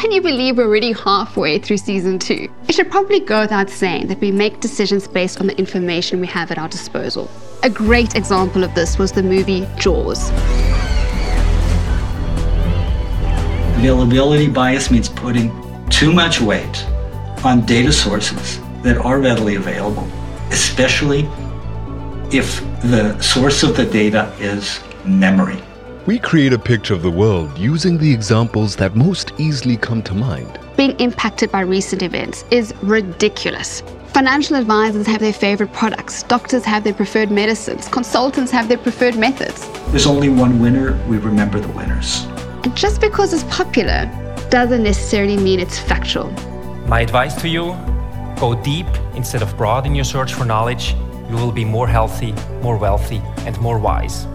[0.00, 2.50] Can you believe we're already halfway through season two?
[2.68, 6.26] It should probably go without saying that we make decisions based on the information we
[6.28, 7.30] have at our disposal.
[7.64, 10.30] A great example of this was the movie Jaws.
[13.76, 15.50] Availability bias means putting
[15.90, 16.82] too much weight
[17.44, 20.08] on data sources that are readily available,
[20.50, 21.28] especially
[22.32, 25.60] if the source of the data is memory.
[26.10, 30.12] We create a picture of the world using the examples that most easily come to
[30.12, 30.58] mind.
[30.76, 33.84] Being impacted by recent events is ridiculous.
[34.08, 39.16] Financial advisors have their favorite products, doctors have their preferred medicines, consultants have their preferred
[39.16, 39.68] methods.
[39.92, 42.24] There's only one winner, we remember the winners.
[42.64, 44.10] And just because it's popular
[44.50, 46.28] doesn't necessarily mean it's factual.
[46.88, 47.66] My advice to you
[48.40, 50.96] go deep instead of broad in your search for knowledge.
[51.28, 52.32] You will be more healthy,
[52.62, 54.26] more wealthy, and more wise.